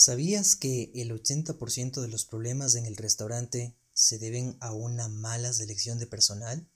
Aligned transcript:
¿Sabías 0.00 0.54
que 0.54 0.92
el 0.94 1.10
80% 1.10 2.00
de 2.00 2.06
los 2.06 2.24
problemas 2.24 2.76
en 2.76 2.86
el 2.86 2.96
restaurante 2.96 3.76
se 3.92 4.20
deben 4.20 4.56
a 4.60 4.72
una 4.72 5.08
mala 5.08 5.52
selección 5.52 5.98
de 5.98 6.06
personal? 6.06 6.70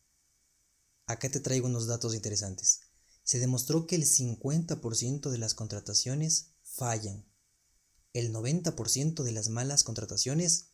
Acá 1.07 1.31
te 1.31 1.39
traigo 1.39 1.69
unos 1.69 1.87
datos 1.87 2.17
interesantes. 2.17 2.81
Se 3.23 3.39
demostró 3.39 3.87
que 3.87 3.95
el 3.95 4.07
50% 4.07 5.31
de 5.31 5.39
las 5.39 5.55
contrataciones 5.55 6.49
fallan. 6.65 7.25
El 8.13 8.33
90% 8.33 9.23
de 9.23 9.31
las 9.31 9.51
malas 9.51 9.85
contrataciones 9.85 10.71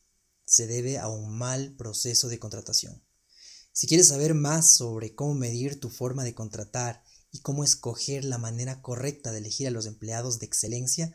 se 0.47 0.67
debe 0.67 0.97
a 0.97 1.09
un 1.09 1.29
mal 1.29 1.77
proceso 1.77 2.31
de 2.31 2.39
contratación. 2.39 3.05
Si 3.73 3.87
quieres 3.87 4.09
saber 4.09 4.33
más 4.33 4.71
sobre 4.71 5.15
cómo 5.15 5.35
medir 5.35 5.81
tu 5.81 5.91
forma 5.91 6.25
de 6.25 6.35
contratar 6.35 7.05
y 7.31 7.41
cómo 7.41 7.63
escoger 7.63 8.25
la 8.25 8.39
manera 8.39 8.81
correcta 8.81 9.33
de 9.33 9.39
elegir 9.41 9.69
a 9.69 9.71
los 9.71 9.85
empleados 9.85 10.39
de 10.39 10.47
excelencia, 10.47 11.15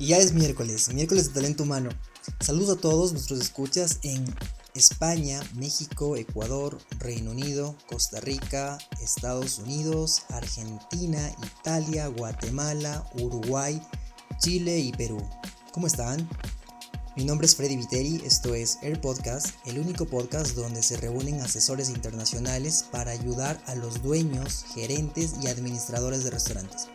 Y 0.00 0.06
ya 0.06 0.18
es 0.18 0.32
miércoles, 0.32 0.94
miércoles 0.94 1.26
de 1.26 1.34
talento 1.34 1.64
humano. 1.64 1.90
Saludos 2.38 2.78
a 2.78 2.80
todos 2.80 3.12
nuestros 3.12 3.40
escuchas 3.40 3.98
en 4.04 4.24
España, 4.74 5.40
México, 5.56 6.16
Ecuador, 6.16 6.78
Reino 7.00 7.32
Unido, 7.32 7.74
Costa 7.88 8.20
Rica, 8.20 8.78
Estados 9.02 9.58
Unidos, 9.58 10.22
Argentina, 10.28 11.34
Italia, 11.42 12.06
Guatemala, 12.06 13.10
Uruguay, 13.14 13.82
Chile 14.38 14.78
y 14.78 14.92
Perú. 14.92 15.18
¿Cómo 15.72 15.88
están? 15.88 16.28
Mi 17.16 17.24
nombre 17.24 17.48
es 17.48 17.56
Freddy 17.56 17.76
Viteri, 17.76 18.22
esto 18.24 18.54
es 18.54 18.78
Air 18.82 19.00
Podcast, 19.00 19.48
el 19.66 19.80
único 19.80 20.06
podcast 20.06 20.54
donde 20.54 20.84
se 20.84 20.96
reúnen 20.96 21.40
asesores 21.40 21.88
internacionales 21.88 22.84
para 22.92 23.10
ayudar 23.10 23.60
a 23.66 23.74
los 23.74 24.00
dueños, 24.00 24.64
gerentes 24.72 25.34
y 25.42 25.48
administradores 25.48 26.22
de 26.22 26.30
restaurantes. 26.30 26.86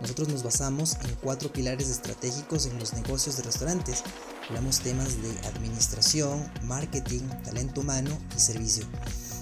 Nosotros 0.00 0.28
nos 0.28 0.42
basamos 0.42 0.96
en 1.04 1.14
cuatro 1.22 1.52
pilares 1.52 1.88
estratégicos 1.88 2.66
en 2.66 2.78
los 2.78 2.92
negocios 2.92 3.36
de 3.36 3.44
restaurantes. 3.44 4.02
Hablamos 4.48 4.80
temas 4.80 5.20
de 5.22 5.30
administración, 5.48 6.50
marketing, 6.64 7.22
talento 7.44 7.80
humano 7.80 8.10
y 8.36 8.40
servicio. 8.40 8.84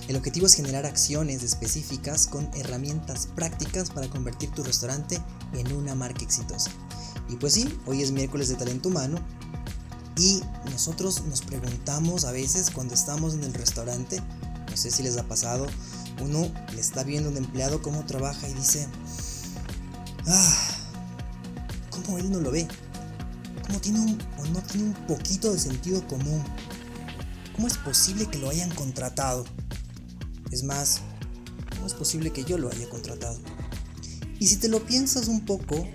El 0.09 0.17
objetivo 0.17 0.47
es 0.47 0.55
generar 0.55 0.85
acciones 0.85 1.43
específicas 1.43 2.27
con 2.27 2.49
herramientas 2.55 3.29
prácticas 3.35 3.91
para 3.91 4.09
convertir 4.09 4.51
tu 4.51 4.63
restaurante 4.63 5.21
en 5.55 5.73
una 5.73 5.95
marca 5.95 6.23
exitosa. 6.23 6.71
Y 7.29 7.37
pues 7.37 7.55
sí, 7.55 7.79
hoy 7.87 8.03
es 8.03 8.13
miércoles 8.13 8.49
de 8.49 8.57
talento 8.57 8.91
humano 8.91 9.19
y 10.17 10.43
nosotros 10.71 11.25
nos 11.25 11.41
preguntamos 11.43 12.25
a 12.25 12.33
veces 12.33 12.71
cuando 12.71 12.95
estamos 12.95 13.35
en 13.35 13.45
el 13.45 13.55
restaurante, 13.55 14.21
no 14.71 14.77
sé 14.77 14.91
si 14.91 15.03
les 15.03 15.17
ha 15.17 15.25
pasado, 15.25 15.67
uno 16.23 16.51
le 16.73 16.81
está 16.81 17.03
viendo 17.03 17.29
a 17.31 17.33
un 17.33 17.39
empleado 17.39 17.83
cómo 17.83 18.05
trabaja 18.05 18.49
y 18.49 18.55
dice, 18.55 18.87
ah, 20.27 20.57
¿cómo 21.91 22.19
él 22.19 22.31
no 22.31 22.41
lo 22.41 22.51
ve? 22.51 22.67
¿Cómo 23.67 23.81
tiene 23.81 24.01
un, 24.01 24.19
o 24.39 24.47
no 24.47 24.61
tiene 24.63 24.89
un 24.89 24.95
poquito 25.07 25.53
de 25.53 25.59
sentido 25.59 26.07
común? 26.07 26.43
¿Cómo 27.55 27.67
es 27.67 27.77
posible 27.79 28.27
que 28.27 28.39
lo 28.39 28.51
hayan 28.51 28.71
contratado? 28.75 29.45
Es 30.51 30.63
más, 30.63 31.01
¿cómo 31.75 31.87
es 31.87 31.95
posible 31.95 32.33
que 32.33 32.45
yo 32.45 32.59
lo 32.59 32.71
haya 32.71 32.89
contratado? 32.89 33.41
Y 34.39 34.47
si 34.47 34.57
te 34.57 34.69
lo 34.69 34.85
piensas 34.85 35.29
un 35.29 35.45
poco, 35.45 35.87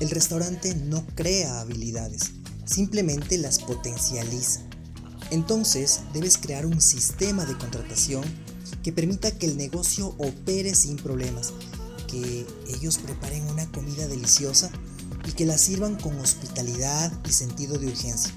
el 0.00 0.10
restaurante 0.10 0.74
no 0.74 1.04
crea 1.14 1.60
habilidades, 1.60 2.32
simplemente 2.64 3.38
las 3.38 3.58
potencializa. 3.58 4.60
Entonces 5.30 6.00
debes 6.12 6.38
crear 6.38 6.66
un 6.66 6.80
sistema 6.80 7.44
de 7.44 7.56
contratación 7.56 8.24
que 8.82 8.92
permita 8.92 9.30
que 9.30 9.46
el 9.46 9.56
negocio 9.56 10.08
opere 10.18 10.74
sin 10.74 10.96
problemas, 10.96 11.52
que 12.12 12.46
ellos 12.68 12.98
preparen 12.98 13.48
una 13.48 13.66
comida 13.72 14.06
deliciosa 14.06 14.70
y 15.26 15.32
que 15.32 15.46
la 15.46 15.56
sirvan 15.56 15.96
con 15.96 16.18
hospitalidad 16.20 17.10
y 17.26 17.32
sentido 17.32 17.78
de 17.78 17.86
urgencia, 17.86 18.32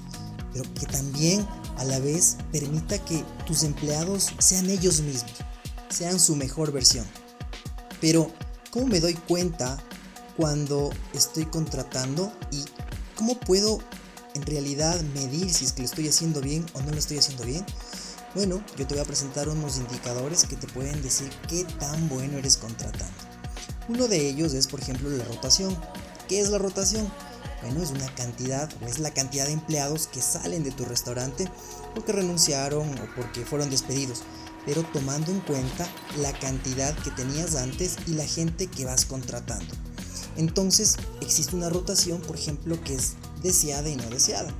pero 0.52 0.64
que 0.74 0.86
también 0.86 1.46
a 1.76 1.84
la 1.84 1.98
vez 1.98 2.38
permita 2.50 3.04
que 3.04 3.22
tus 3.46 3.64
empleados 3.64 4.32
sean 4.38 4.70
ellos 4.70 5.02
mismos, 5.02 5.32
sean 5.90 6.18
su 6.18 6.36
mejor 6.36 6.72
versión. 6.72 7.04
Pero, 8.00 8.32
¿cómo 8.70 8.86
me 8.86 9.00
doy 9.00 9.14
cuenta 9.14 9.78
cuando 10.36 10.90
estoy 11.12 11.44
contratando 11.44 12.32
y 12.50 12.64
cómo 13.14 13.38
puedo 13.38 13.80
en 14.34 14.42
realidad 14.46 15.00
medir 15.14 15.52
si 15.52 15.66
es 15.66 15.72
que 15.72 15.82
lo 15.82 15.86
estoy 15.86 16.08
haciendo 16.08 16.40
bien 16.40 16.64
o 16.72 16.80
no 16.80 16.92
lo 16.92 16.98
estoy 16.98 17.18
haciendo 17.18 17.44
bien? 17.44 17.64
Bueno, 18.34 18.62
yo 18.78 18.86
te 18.86 18.94
voy 18.94 19.02
a 19.02 19.06
presentar 19.06 19.48
unos 19.48 19.78
indicadores 19.78 20.44
que 20.44 20.56
te 20.56 20.66
pueden 20.66 21.02
decir 21.02 21.30
qué 21.48 21.64
tan 21.78 22.08
bueno 22.08 22.38
eres 22.38 22.56
contratando. 22.56 23.25
Uno 23.88 24.08
de 24.08 24.28
ellos 24.28 24.52
es, 24.54 24.66
por 24.66 24.80
ejemplo, 24.80 25.08
la 25.08 25.24
rotación. 25.24 25.76
¿Qué 26.28 26.40
es 26.40 26.50
la 26.50 26.58
rotación? 26.58 27.10
Bueno, 27.62 27.82
es 27.82 27.90
una 27.90 28.12
cantidad 28.14 28.68
o 28.82 28.86
es 28.86 28.98
la 28.98 29.12
cantidad 29.12 29.46
de 29.46 29.52
empleados 29.52 30.08
que 30.08 30.20
salen 30.20 30.64
de 30.64 30.72
tu 30.72 30.84
restaurante 30.84 31.50
porque 31.94 32.12
renunciaron 32.12 32.88
o 32.98 33.08
porque 33.14 33.44
fueron 33.44 33.70
despedidos, 33.70 34.22
pero 34.66 34.82
tomando 34.92 35.30
en 35.30 35.40
cuenta 35.40 35.88
la 36.18 36.32
cantidad 36.32 36.96
que 36.98 37.10
tenías 37.12 37.54
antes 37.54 37.96
y 38.06 38.14
la 38.14 38.26
gente 38.26 38.66
que 38.66 38.84
vas 38.84 39.04
contratando. 39.04 39.72
Entonces, 40.36 40.96
existe 41.20 41.56
una 41.56 41.70
rotación, 41.70 42.20
por 42.20 42.36
ejemplo, 42.36 42.78
que 42.82 42.94
es 42.94 43.14
deseada 43.42 43.88
y 43.88 43.96
no 43.96 44.08
deseada. 44.10 44.52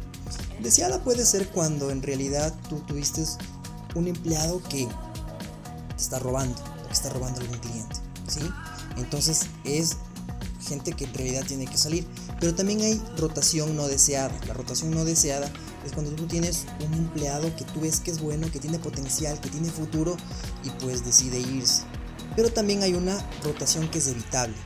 Deseada 0.63 1.03
puede 1.03 1.27
ser 1.27 1.49
cuando 1.49 1.91
en 1.91 2.03
realidad 2.03 2.55
tú 2.69 2.79
tuviste 2.87 3.25
un 3.95 4.09
empleado 4.09 4.63
que 4.63 4.87
te 4.87 6.03
está 6.03 6.19
robando 6.19 6.57
o 6.85 6.87
que 6.87 6.93
está 6.93 7.11
robando 7.11 7.41
a 7.41 7.43
algún 7.43 7.59
cliente, 7.59 7.97
¿sí? 8.29 8.41
Entonces 8.97 9.47
es 9.65 9.97
gente 10.67 10.93
que 10.93 11.05
en 11.05 11.15
realidad 11.15 11.45
tiene 11.47 11.67
que 11.67 11.79
salir. 11.79 12.07
Pero 12.41 12.55
también 12.55 12.81
hay 12.81 13.01
rotación 13.17 13.77
no 13.77 13.87
deseada. 13.87 14.33
La 14.47 14.55
rotación 14.55 14.91
no 14.91 15.05
deseada 15.05 15.51
es 15.85 15.93
cuando 15.93 16.13
tú 16.13 16.27
tienes 16.27 16.67
un 16.85 16.95
empleado 16.95 17.55
que 17.57 17.65
tú 17.65 17.81
ves 17.81 18.01
que 18.01 18.11
es 18.11 18.21
bueno, 18.21 18.51
que 18.51 18.59
tiene 18.59 18.79
potencial, 18.79 19.41
que 19.41 19.49
tiene 19.49 19.71
futuro 19.71 20.17
y 20.65 20.71
pues 20.83 21.05
decide 21.05 21.41
irse. 21.41 21.83
Pero 22.35 22.53
también 22.53 22.83
hay 22.83 22.95
una 22.95 23.19
rotación 23.43 23.89
que 23.89 23.99
es 23.99 24.09
evitable, 24.09 24.57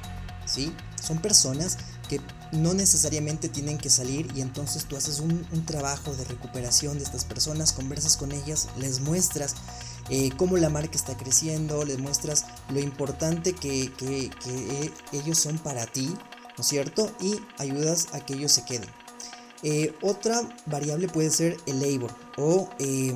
¿sí? 0.47 0.73
Son 1.01 1.19
personas 1.21 1.79
que 2.09 2.21
no 2.53 2.75
necesariamente 2.75 3.49
tienen 3.49 3.79
que 3.79 3.91
salir 3.91 4.31
y 4.35 4.41
entonces 4.41 4.85
tú 4.87 4.97
haces 4.97 5.21
un, 5.21 5.47
trabajo 5.67 6.15
de 6.15 6.25
recuperación 6.25 6.99
de 6.99 7.05
estas 7.05 7.25
personas, 7.25 7.73
conversas 7.73 8.17
con 8.17 8.33
ellas, 8.33 8.69
les 8.79 9.01
muestras 9.01 9.55
eh, 10.09 10.31
cómo 10.37 10.57
la 10.57 10.69
marca 10.69 10.97
está 10.97 11.17
creciendo, 11.17 11.85
les 11.85 11.99
muestras 11.99 12.47
lo 12.71 12.81
importante 12.81 13.53
que, 13.53 13.93
que, 13.93 14.31
que 14.43 14.93
ellos 15.13 15.39
son 15.39 15.59
para 15.59 15.87
ti, 15.87 16.07
¿no 16.07 16.63
es 16.63 16.67
cierto? 16.67 17.11
Y 17.21 17.37
ayudas 17.59 18.09
a 18.13 18.21
que 18.21 18.35
ellos 18.35 18.53
se 18.53 18.65
queden. 18.65 18.89
Eh, 19.63 19.95
otra 20.01 20.41
variable 20.67 21.09
puede 21.09 21.31
ser 21.31 21.59
el 21.67 21.81
labor 21.81 22.11
o 22.39 22.71
eh, 22.79 23.13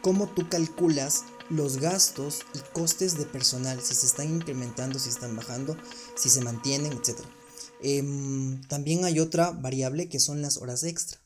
cómo 0.00 0.28
tú 0.28 0.48
calculas 0.48 1.24
los 1.50 1.78
gastos 1.78 2.44
y 2.54 2.58
costes 2.72 3.18
de 3.18 3.24
personal, 3.24 3.80
si 3.80 3.94
se 3.94 4.06
están 4.06 4.28
incrementando, 4.28 4.98
si 4.98 5.08
están 5.08 5.34
bajando, 5.34 5.76
si 6.14 6.28
se 6.28 6.40
mantienen, 6.40 6.92
etc. 6.92 7.20
Eh, 7.88 8.02
también 8.66 9.04
hay 9.04 9.20
otra 9.20 9.52
variable 9.52 10.08
que 10.08 10.18
son 10.18 10.42
las 10.42 10.56
horas 10.56 10.82
extra. 10.82 11.20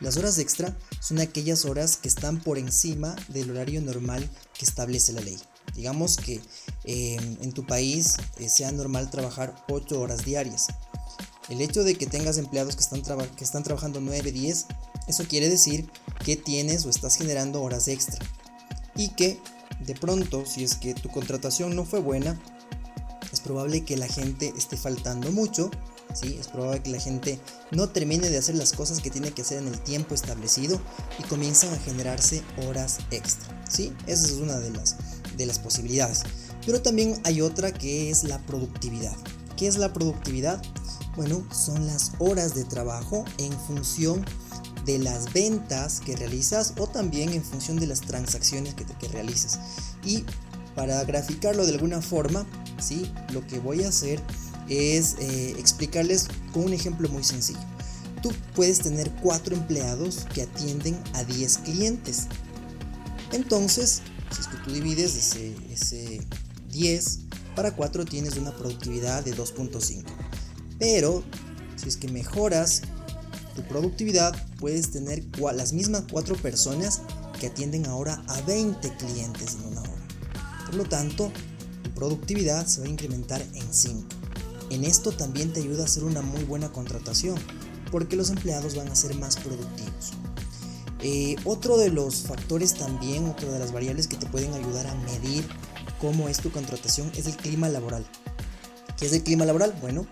Las 0.00 0.16
horas 0.16 0.38
extra 0.38 0.76
son 1.00 1.20
aquellas 1.20 1.64
horas 1.64 1.98
que 1.98 2.08
están 2.08 2.40
por 2.40 2.58
encima 2.58 3.14
del 3.28 3.48
horario 3.48 3.80
normal 3.80 4.28
que 4.58 4.64
establece 4.64 5.12
la 5.12 5.20
ley. 5.20 5.38
Digamos 5.76 6.16
que 6.16 6.40
eh, 6.82 7.14
en 7.14 7.52
tu 7.52 7.64
país 7.64 8.16
eh, 8.38 8.48
sea 8.48 8.72
normal 8.72 9.08
trabajar 9.08 9.54
8 9.68 10.00
horas 10.00 10.24
diarias. 10.24 10.66
El 11.48 11.60
hecho 11.60 11.84
de 11.84 11.94
que 11.94 12.06
tengas 12.06 12.38
empleados 12.38 12.74
que 12.74 12.82
están, 12.82 13.02
que 13.36 13.44
están 13.44 13.62
trabajando 13.62 14.00
9, 14.00 14.32
10, 14.32 14.66
eso 15.06 15.24
quiere 15.28 15.48
decir 15.48 15.88
que 16.24 16.36
tienes 16.36 16.86
o 16.86 16.90
estás 16.90 17.14
generando 17.14 17.62
horas 17.62 17.86
extra. 17.86 18.18
Y 18.96 19.10
que 19.10 19.38
de 19.86 19.94
pronto, 19.94 20.44
si 20.44 20.64
es 20.64 20.74
que 20.74 20.92
tu 20.92 21.08
contratación 21.08 21.76
no 21.76 21.84
fue 21.84 22.00
buena, 22.00 22.36
es 23.32 23.38
probable 23.38 23.84
que 23.84 23.96
la 23.96 24.08
gente 24.08 24.52
esté 24.56 24.76
faltando 24.76 25.30
mucho 25.30 25.70
¿sí? 26.14 26.36
Es 26.40 26.48
probable 26.48 26.82
que 26.82 26.90
la 26.90 27.00
gente 27.00 27.40
no 27.70 27.88
termine 27.88 28.28
de 28.28 28.38
hacer 28.38 28.54
las 28.54 28.72
cosas 28.72 29.00
que 29.00 29.10
tiene 29.10 29.32
que 29.32 29.42
hacer 29.42 29.58
en 29.58 29.68
el 29.68 29.80
tiempo 29.80 30.14
establecido 30.14 30.80
y 31.18 31.22
comienzan 31.24 31.72
a 31.72 31.78
generarse 31.78 32.42
horas 32.66 32.98
extra, 33.10 33.62
¿sí? 33.68 33.92
Esa 34.06 34.26
es 34.26 34.32
una 34.34 34.58
de 34.58 34.70
las, 34.70 34.96
de 35.36 35.46
las 35.46 35.58
posibilidades. 35.58 36.22
Pero 36.66 36.82
también 36.82 37.20
hay 37.24 37.40
otra 37.40 37.72
que 37.72 38.10
es 38.10 38.24
la 38.24 38.38
productividad. 38.46 39.16
¿Qué 39.56 39.66
es 39.66 39.76
la 39.76 39.92
productividad? 39.92 40.62
Bueno, 41.16 41.44
son 41.52 41.86
las 41.86 42.12
horas 42.18 42.54
de 42.54 42.64
trabajo 42.64 43.24
en 43.38 43.52
función 43.52 44.24
de 44.84 44.98
las 44.98 45.32
ventas 45.32 46.00
que 46.00 46.16
realizas 46.16 46.74
o 46.78 46.86
también 46.86 47.32
en 47.32 47.44
función 47.44 47.78
de 47.78 47.86
las 47.86 48.00
transacciones 48.00 48.74
que, 48.74 49.08
realices. 49.08 49.58
Y 50.04 50.24
para 50.74 51.02
graficarlo 51.04 51.66
de 51.66 51.72
alguna 51.72 52.00
forma, 52.00 52.46
¿sí? 52.80 53.10
lo 53.32 53.46
que 53.46 53.58
voy 53.58 53.84
a 53.84 53.88
hacer 53.88 54.20
eh, 54.70 55.54
explicarles 55.58 56.28
con 56.52 56.64
un 56.64 56.72
ejemplo 56.72 57.08
muy 57.08 57.24
sencillo. 57.24 57.60
Tú 58.22 58.32
puedes 58.54 58.80
tener 58.80 59.10
cuatro 59.22 59.56
empleados 59.56 60.26
que 60.32 60.42
atienden 60.42 60.98
a 61.14 61.24
10 61.24 61.58
clientes. 61.58 62.26
Entonces, 63.32 64.02
si 64.32 64.40
es 64.40 64.46
que 64.46 64.56
tú 64.58 64.70
divides 64.72 65.16
ese, 65.16 65.56
ese 65.72 66.20
10 66.70 67.20
para 67.56 67.74
4 67.74 68.04
tienes 68.04 68.36
una 68.36 68.54
productividad 68.54 69.24
de 69.24 69.34
2.5. 69.34 70.04
Pero 70.78 71.24
si 71.76 71.88
es 71.88 71.96
que 71.96 72.08
mejoras 72.08 72.82
tu 73.56 73.62
productividad, 73.64 74.34
puedes 74.58 74.90
tener 74.90 75.24
las 75.54 75.72
mismas 75.72 76.04
4 76.10 76.36
personas 76.36 77.02
que 77.40 77.48
atienden 77.48 77.86
ahora 77.86 78.22
a 78.28 78.40
20 78.42 78.96
clientes 78.96 79.56
en 79.56 79.64
una 79.72 79.80
hora. 79.80 80.06
Por 80.66 80.74
lo 80.74 80.84
tanto, 80.84 81.32
tu 81.82 81.90
productividad 81.90 82.66
se 82.66 82.80
va 82.80 82.86
a 82.86 82.90
incrementar 82.90 83.42
en 83.54 83.72
5. 83.72 84.19
En 84.70 84.84
esto 84.84 85.12
también 85.12 85.52
te 85.52 85.60
ayuda 85.60 85.82
a 85.82 85.86
hacer 85.86 86.04
una 86.04 86.22
muy 86.22 86.44
buena 86.44 86.70
contratación, 86.70 87.36
porque 87.90 88.16
los 88.16 88.30
empleados 88.30 88.76
van 88.76 88.88
a 88.88 88.94
ser 88.94 89.14
más 89.16 89.36
productivos. 89.36 90.12
Eh, 91.02 91.36
otro 91.44 91.76
de 91.78 91.90
los 91.90 92.22
factores 92.22 92.74
también, 92.74 93.26
otra 93.26 93.50
de 93.50 93.58
las 93.58 93.72
variables 93.72 94.06
que 94.06 94.16
te 94.16 94.26
pueden 94.26 94.52
ayudar 94.52 94.86
a 94.86 94.94
medir 94.94 95.44
cómo 96.00 96.28
es 96.28 96.38
tu 96.38 96.50
contratación 96.50 97.10
es 97.16 97.26
el 97.26 97.36
clima 97.36 97.68
laboral. 97.68 98.06
¿Qué 98.96 99.06
es 99.06 99.12
el 99.12 99.22
clima 99.22 99.44
laboral? 99.44 99.74
Bueno, 99.80 100.06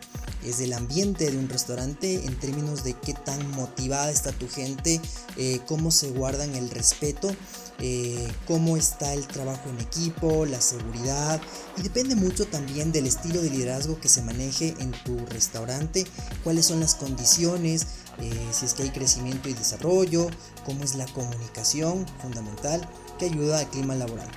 es 0.45 0.61
el 0.61 0.73
ambiente 0.73 1.31
de 1.31 1.37
un 1.37 1.49
restaurante 1.49 2.25
en 2.25 2.39
términos 2.39 2.85
de 2.85 2.95
qué 2.95 3.15
tan 3.15 3.51
motivada 3.53 4.11
está 4.11 4.33
tu 4.33 4.49
gente, 4.49 5.01
eh, 5.37 5.61
cómo 5.67 5.91
se 5.91 6.11
guardan 6.11 6.55
el 6.55 6.71
respeto, 6.71 7.35
eh, 7.81 8.29
cómo 8.47 8.77
está 8.77 9.15
el 9.15 9.27
trabajo 9.27 9.69
en 9.69 9.81
equipo, 9.81 10.47
la 10.47 10.61
seguridad 10.61 11.41
y 11.77 11.83
depende 11.83 12.15
mucho 12.17 12.47
también 12.47 12.93
del 12.93 13.07
estilo 13.07 13.41
de 13.41 13.51
liderazgo 13.51 14.01
que 14.01 14.09
se 14.09 14.23
maneje 14.23 14.75
en 14.79 14.93
tu 15.05 15.17
restaurante, 15.27 16.05
cuáles 16.45 16.67
son 16.67 16.81
las 16.81 16.95
condiciones, 16.95 17.87
eh, 18.19 18.49
si 18.53 18.67
es 18.67 18.75
que 18.75 18.83
hay 18.83 18.91
crecimiento 18.91 19.49
y 19.49 19.55
desarrollo, 19.55 20.29
cómo 20.65 20.85
es 20.85 20.95
la 20.95 21.07
comunicación 21.07 22.07
fundamental 22.21 22.89
que 23.19 23.27
ayuda 23.27 23.61
al 23.61 23.71
clima 23.71 23.95
laboral. 23.95 24.29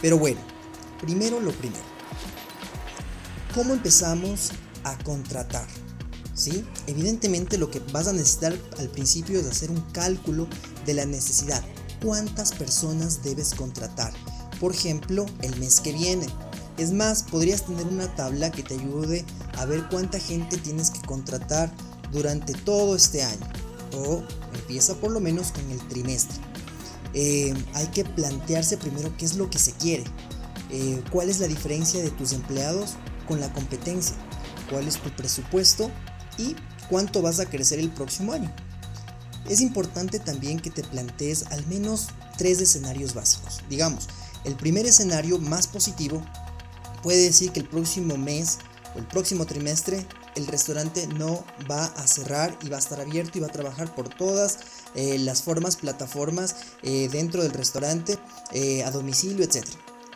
Pero 0.00 0.18
bueno, 0.18 0.40
primero 1.00 1.40
lo 1.40 1.52
primero. 1.52 1.94
¿Cómo 3.54 3.74
empezamos 3.74 4.50
a 4.84 4.96
contratar. 4.98 5.66
¿sí? 6.34 6.64
Evidentemente 6.86 7.58
lo 7.58 7.70
que 7.70 7.80
vas 7.92 8.08
a 8.08 8.12
necesitar 8.12 8.56
al 8.78 8.88
principio 8.88 9.40
es 9.40 9.46
hacer 9.46 9.70
un 9.70 9.80
cálculo 9.92 10.46
de 10.84 10.94
la 10.94 11.06
necesidad. 11.06 11.62
¿Cuántas 12.02 12.52
personas 12.52 13.22
debes 13.22 13.54
contratar? 13.54 14.12
Por 14.60 14.72
ejemplo, 14.72 15.26
el 15.42 15.56
mes 15.58 15.80
que 15.80 15.92
viene. 15.92 16.26
Es 16.76 16.92
más, 16.92 17.22
podrías 17.22 17.64
tener 17.64 17.86
una 17.86 18.14
tabla 18.14 18.50
que 18.50 18.62
te 18.62 18.74
ayude 18.74 19.24
a 19.56 19.64
ver 19.64 19.88
cuánta 19.88 20.18
gente 20.18 20.58
tienes 20.58 20.90
que 20.90 21.00
contratar 21.06 21.72
durante 22.12 22.52
todo 22.52 22.96
este 22.96 23.22
año. 23.22 23.46
O 23.96 24.22
empieza 24.54 24.94
por 24.96 25.12
lo 25.12 25.20
menos 25.20 25.52
con 25.52 25.70
el 25.70 25.78
trimestre. 25.88 26.36
Eh, 27.14 27.54
hay 27.74 27.86
que 27.88 28.04
plantearse 28.04 28.76
primero 28.76 29.16
qué 29.16 29.24
es 29.24 29.36
lo 29.36 29.48
que 29.48 29.58
se 29.58 29.72
quiere. 29.72 30.04
Eh, 30.70 31.00
cuál 31.12 31.30
es 31.30 31.38
la 31.38 31.46
diferencia 31.46 32.02
de 32.02 32.10
tus 32.10 32.32
empleados 32.32 32.94
con 33.28 33.40
la 33.40 33.52
competencia 33.52 34.16
cuál 34.70 34.88
es 34.88 34.98
tu 34.98 35.10
presupuesto 35.10 35.90
y 36.38 36.56
cuánto 36.88 37.22
vas 37.22 37.40
a 37.40 37.46
crecer 37.46 37.78
el 37.78 37.90
próximo 37.90 38.32
año. 38.32 38.54
Es 39.48 39.60
importante 39.60 40.18
también 40.18 40.60
que 40.60 40.70
te 40.70 40.82
plantees 40.82 41.44
al 41.50 41.66
menos 41.66 42.08
tres 42.38 42.60
escenarios 42.60 43.14
básicos. 43.14 43.60
Digamos, 43.68 44.08
el 44.44 44.54
primer 44.56 44.86
escenario 44.86 45.38
más 45.38 45.66
positivo 45.66 46.22
puede 47.02 47.22
decir 47.22 47.52
que 47.52 47.60
el 47.60 47.68
próximo 47.68 48.16
mes 48.16 48.58
o 48.94 48.98
el 48.98 49.06
próximo 49.06 49.44
trimestre 49.44 50.06
el 50.34 50.46
restaurante 50.46 51.06
no 51.06 51.44
va 51.70 51.84
a 51.84 52.06
cerrar 52.06 52.56
y 52.62 52.68
va 52.68 52.76
a 52.76 52.80
estar 52.80 53.00
abierto 53.00 53.38
y 53.38 53.40
va 53.40 53.46
a 53.48 53.52
trabajar 53.52 53.94
por 53.94 54.08
todas 54.08 54.58
eh, 54.94 55.18
las 55.18 55.42
formas, 55.42 55.76
plataformas 55.76 56.56
eh, 56.82 57.08
dentro 57.10 57.42
del 57.42 57.52
restaurante, 57.52 58.18
eh, 58.52 58.82
a 58.84 58.90
domicilio, 58.90 59.44
etc. 59.44 59.64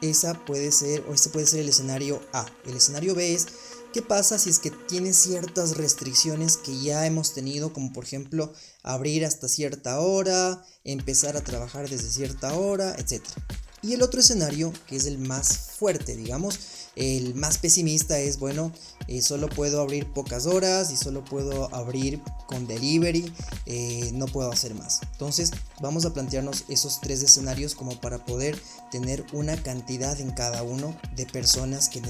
Esa 0.01 0.35
puede 0.35 0.73
ser, 0.73 1.05
o 1.09 1.15
ese 1.15 1.31
puede 1.31 1.47
ser 1.47 1.61
el 1.61 1.69
escenario 1.69 2.21
A. 2.33 2.47
El 2.67 2.77
escenario 2.77 3.15
B 3.15 3.35
es 3.35 3.47
¿Qué 3.93 4.03
pasa 4.03 4.39
si 4.39 4.51
es 4.51 4.59
que 4.59 4.71
tiene 4.71 5.15
ciertas 5.15 5.79
restricciones 5.79 6.59
que 6.59 6.79
ya 6.79 7.07
hemos 7.07 7.33
tenido, 7.33 7.73
como 7.73 7.93
por 7.93 8.05
ejemplo 8.05 8.53
abrir 8.83 9.25
hasta 9.25 9.49
cierta 9.49 9.99
hora, 10.01 10.63
empezar 10.85 11.39
a 11.39 11.43
trabajar 11.43 11.89
desde 11.89 12.11
cierta 12.11 12.53
hora, 12.53 12.95
etcétera? 12.99 13.35
Y 13.83 13.93
el 13.93 14.03
otro 14.03 14.21
escenario, 14.21 14.73
que 14.87 14.97
es 14.97 15.07
el 15.07 15.19
más 15.19 15.57
fuerte, 15.79 16.17
digamos, 16.17 16.59
el 16.97 17.37
más 17.37 17.59
pesimista 17.59 18.19
es, 18.19 18.41
bueno, 18.41 18.73
eh, 19.07 19.23
solo 19.23 19.49
puedo 19.49 19.81
abrir 19.81 20.13
pocas 20.13 20.47
horas 20.47 20.91
y 20.91 20.97
solo 20.97 21.25
puedo 21.25 21.73
abrir 21.73 22.21
con 22.49 22.67
delivery, 22.67 23.33
eh, 23.67 24.11
no 24.15 24.27
puedo 24.27 24.51
hacer 24.51 24.75
más. 24.75 25.01
Entonces 25.13 25.53
vamos 25.81 26.05
a 26.05 26.13
plantearnos 26.13 26.65
esos 26.69 27.01
tres 27.01 27.23
escenarios 27.23 27.77
como 27.77 28.01
para 28.01 28.25
poder 28.25 28.61
tener 28.91 29.25
una 29.33 29.57
cantidad 29.63 30.21
en 30.21 30.33
cada 30.33 30.65
uno 30.65 30.97
de 31.15 31.27
personas 31.27 31.89
que, 31.89 32.01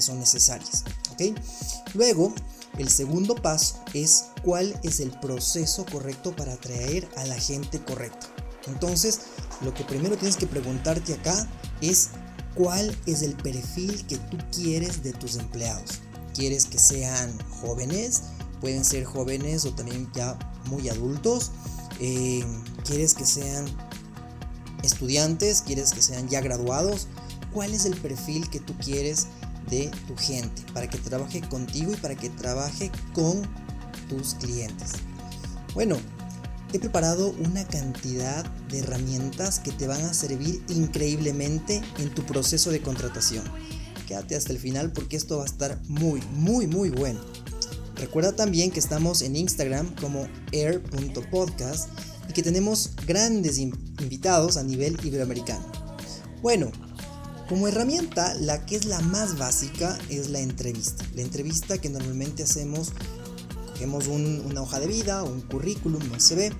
son 0.00 0.20
necesarias. 0.20 0.84
Luego, 1.94 2.32
el 2.78 2.88
segundo 2.88 3.34
paso 3.34 3.82
es 3.94 4.26
cuál 4.44 4.78
es 4.84 5.00
el 5.00 5.10
proceso 5.10 5.84
correcto 5.90 6.36
para 6.36 6.52
atraer 6.52 7.08
a 7.16 7.24
la 7.24 7.38
gente 7.38 7.82
correcta. 7.82 8.28
Entonces, 8.70 9.20
lo 9.62 9.74
que 9.74 9.84
primero 9.84 10.16
tienes 10.16 10.36
que 10.36 10.46
preguntarte 10.46 11.14
acá 11.14 11.48
es 11.80 12.10
cuál 12.54 12.96
es 13.06 13.22
el 13.22 13.34
perfil 13.34 14.06
que 14.06 14.16
tú 14.16 14.38
quieres 14.52 15.02
de 15.02 15.12
tus 15.12 15.36
empleados. 15.36 16.00
¿Quieres 16.34 16.66
que 16.66 16.78
sean 16.78 17.36
jóvenes? 17.48 18.22
Pueden 18.60 18.84
ser 18.84 19.04
jóvenes 19.04 19.64
o 19.64 19.74
también 19.74 20.10
ya 20.14 20.38
muy 20.66 20.88
adultos. 20.88 21.50
Eh, 21.98 22.44
¿Quieres 22.84 23.14
que 23.14 23.26
sean 23.26 23.66
estudiantes? 24.82 25.62
¿Quieres 25.62 25.92
que 25.92 26.02
sean 26.02 26.28
ya 26.28 26.40
graduados? 26.40 27.08
¿Cuál 27.52 27.74
es 27.74 27.84
el 27.84 27.96
perfil 27.96 28.48
que 28.48 28.60
tú 28.60 28.74
quieres 28.78 29.26
de 29.68 29.90
tu 30.06 30.16
gente 30.16 30.62
para 30.72 30.88
que 30.88 30.98
trabaje 30.98 31.40
contigo 31.42 31.92
y 31.92 31.96
para 31.96 32.14
que 32.14 32.30
trabaje 32.30 32.90
con 33.12 33.42
tus 34.08 34.34
clientes? 34.34 34.92
Bueno, 35.74 35.96
he 36.76 36.80
preparado 36.80 37.34
una 37.38 37.66
cantidad 37.66 38.44
de 38.68 38.80
herramientas 38.80 39.58
que 39.58 39.72
te 39.72 39.86
van 39.86 40.00
a 40.02 40.14
servir 40.14 40.62
increíblemente 40.68 41.82
en 41.98 42.14
tu 42.14 42.22
proceso 42.24 42.70
de 42.70 42.80
contratación. 42.80 43.44
Quédate 44.06 44.36
hasta 44.36 44.52
el 44.52 44.58
final 44.58 44.92
porque 44.92 45.16
esto 45.16 45.38
va 45.38 45.44
a 45.44 45.46
estar 45.46 45.80
muy, 45.88 46.20
muy, 46.32 46.66
muy 46.66 46.90
bueno. 46.90 47.20
Recuerda 47.96 48.32
también 48.32 48.70
que 48.70 48.80
estamos 48.80 49.22
en 49.22 49.36
Instagram 49.36 49.94
como 49.96 50.26
air.podcast 50.52 51.90
y 52.28 52.32
que 52.32 52.42
tenemos 52.42 52.92
grandes 53.06 53.58
invitados 53.58 54.56
a 54.56 54.62
nivel 54.62 54.98
iberoamericano. 55.04 55.64
Bueno, 56.40 56.70
como 57.48 57.66
herramienta, 57.66 58.34
la 58.34 58.64
que 58.64 58.76
es 58.76 58.84
la 58.84 59.00
más 59.00 59.36
básica 59.36 59.98
es 60.08 60.30
la 60.30 60.38
entrevista. 60.38 61.04
La 61.14 61.22
entrevista 61.22 61.78
que 61.78 61.90
normalmente 61.90 62.44
hacemos 62.44 62.92
cogemos 63.80 64.08
una 64.08 64.60
hoja 64.60 64.78
de 64.78 64.86
vida, 64.86 65.22
un 65.22 65.40
currículum, 65.40 66.02
un 66.02 66.20
CV 66.20 66.52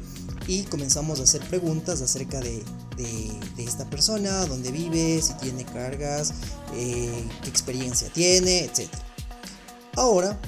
y 0.47 0.63
comenzamos 0.63 1.21
a 1.21 1.25
hacer 1.25 1.43
preguntas 1.43 2.01
acerca 2.01 2.41
de, 2.41 2.65
esta 3.59 3.85
persona, 3.91 4.47
dónde 4.47 4.73
vive, 4.73 5.21
si 5.21 5.35
tiene 5.35 5.67
cargas, 5.67 6.33
eh, 6.75 7.29
qué 7.43 7.51
experiencia 7.51 8.09
tiene, 8.11 8.65
etc. 8.65 8.89
Ahora, 9.97 10.39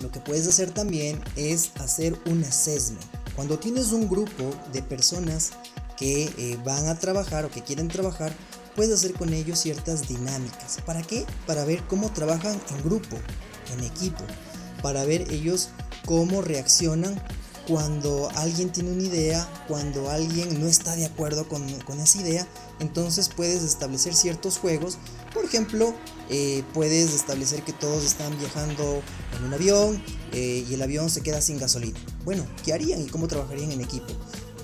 lo 0.00 0.10
que 0.10 0.18
puedes 0.18 0.48
hacer 0.48 0.72
también 0.72 1.20
es 1.36 1.70
hacer 1.76 2.18
un 2.26 2.42
assessment. 2.42 3.04
Cuando 3.36 3.60
tienes 3.60 3.92
un 3.92 4.08
grupo 4.08 4.50
de 4.72 4.82
personas 4.82 5.52
que 5.96 6.24
eh, 6.36 6.58
van 6.64 6.88
a 6.88 6.98
trabajar 6.98 7.44
o 7.44 7.50
que 7.50 7.62
quieren 7.62 7.86
trabajar, 7.86 8.32
puedes 8.74 8.92
hacer 8.92 9.12
con 9.12 9.32
ellos 9.32 9.60
ciertas 9.60 10.08
dinámicas. 10.08 10.78
¿Para 10.84 11.02
qué? 11.02 11.24
Para 11.46 11.64
ver 11.64 11.80
cómo 11.84 12.12
trabajan 12.12 12.60
en 12.70 12.82
grupo, 12.82 13.16
en 13.72 13.84
equipo, 13.84 14.24
para 14.82 15.04
ver 15.04 15.32
ellos 15.32 15.70
cómo 16.04 16.42
reaccionan 16.42 17.20
cuando 17.66 18.28
alguien 18.34 18.72
tiene 18.72 18.90
una 18.90 19.02
idea, 19.02 19.48
cuando 19.68 20.10
alguien 20.10 20.60
no 20.60 20.66
está 20.66 20.96
de 20.96 21.06
acuerdo 21.06 21.48
con, 21.48 21.62
esa 22.00 22.20
idea, 22.20 22.46
entonces 22.80 23.28
puedes 23.28 23.62
establecer 23.62 24.14
ciertos 24.14 24.58
juegos. 24.58 24.98
Por 25.32 25.44
ejemplo, 25.44 25.94
eh, 26.28 26.64
puedes 26.74 27.14
establecer 27.14 27.62
que 27.62 27.72
todos 27.72 28.04
están 28.04 28.36
viajando 28.38 29.02
en 29.38 29.44
un 29.44 29.54
avión 29.54 30.02
eh, 30.32 30.66
y 30.68 30.74
el 30.74 30.82
avión 30.82 31.08
se 31.08 31.22
queda 31.22 31.40
sin 31.40 31.58
gasolina. 31.58 31.98
Bueno, 32.24 32.44
¿qué 32.64 32.72
harían 32.72 33.00
y 33.00 33.06
cómo 33.06 33.28
trabajarían 33.28 33.70
en 33.70 33.80
equipo? 33.80 34.12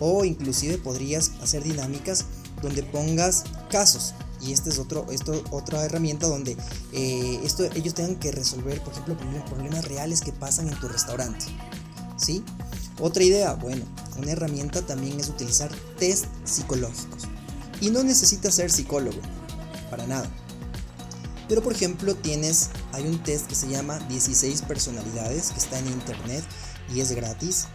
O 0.00 0.24
inclusive 0.24 0.78
podrías 0.78 1.32
hacer 1.40 1.62
dinámicas 1.62 2.24
donde 2.62 2.82
pongas 2.82 3.44
casos. 3.70 4.14
Y 4.40 4.52
esta 4.52 4.70
es 4.70 4.78
otro, 4.78 5.06
esto, 5.10 5.42
otra 5.50 5.84
herramienta 5.84 6.26
donde 6.26 6.56
eh, 6.92 7.40
esto, 7.42 7.64
ellos 7.74 7.94
tengan 7.94 8.16
que 8.16 8.30
resolver, 8.30 8.80
por 8.82 8.92
ejemplo, 8.92 9.16
problemas 9.46 9.84
reales 9.86 10.20
que 10.20 10.32
pasan 10.32 10.68
en 10.68 10.78
tu 10.78 10.88
restaurante. 10.88 11.46
¿Sí? 12.16 12.44
Otra 13.00 13.22
idea, 13.22 13.54
bueno, 13.54 13.84
una 14.16 14.32
herramienta 14.32 14.82
también 14.82 15.18
es 15.20 15.28
utilizar 15.28 15.70
test 15.98 16.26
psicológicos. 16.44 17.24
Y 17.80 17.90
no 17.90 18.02
necesitas 18.02 18.54
ser 18.54 18.70
psicólogo, 18.70 19.20
para 19.90 20.06
nada. 20.06 20.28
Pero 21.48 21.62
por 21.62 21.72
ejemplo 21.72 22.14
tienes, 22.14 22.70
hay 22.92 23.06
un 23.06 23.22
test 23.22 23.46
que 23.46 23.54
se 23.54 23.68
llama 23.68 23.98
16 24.00 24.62
personalidades 24.62 25.50
que 25.50 25.58
está 25.58 25.78
en 25.78 25.86
internet 25.88 26.44
y 26.94 27.00
es 27.00 27.12
gratis. 27.12 27.66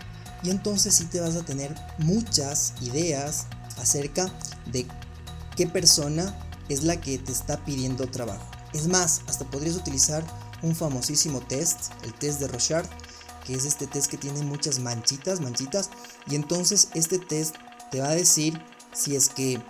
Y 0.43 0.51
entonces 0.51 0.93
sí 0.93 1.05
te 1.05 1.19
vas 1.19 1.35
a 1.35 1.43
tener 1.43 1.73
muchas 1.97 2.73
ideas 2.81 3.45
acerca 3.77 4.31
de 4.71 4.85
qué 5.55 5.67
persona 5.67 6.37
es 6.69 6.83
la 6.83 6.99
que 6.99 7.17
te 7.17 7.31
está 7.31 7.63
pidiendo 7.65 8.07
trabajo. 8.07 8.45
Es 8.73 8.87
más, 8.87 9.21
hasta 9.27 9.45
podrías 9.45 9.75
utilizar 9.75 10.23
un 10.61 10.75
famosísimo 10.75 11.41
test, 11.41 11.91
el 12.03 12.13
test 12.13 12.39
de 12.39 12.47
Rochard, 12.47 12.87
que 13.45 13.53
es 13.53 13.65
este 13.65 13.87
test 13.87 14.09
que 14.09 14.17
tiene 14.17 14.41
muchas 14.43 14.79
manchitas, 14.79 15.41
manchitas, 15.41 15.89
y 16.27 16.35
entonces 16.35 16.89
este 16.93 17.19
test 17.19 17.55
te 17.91 17.99
va 17.99 18.09
a 18.09 18.15
decir 18.15 18.59
si 18.93 19.15
es 19.15 19.29
que 19.29 19.61